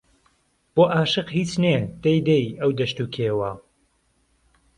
[0.73, 3.51] بۆ ئاشق هیچ نێ دەی دەی ئەو دەشت و کێوە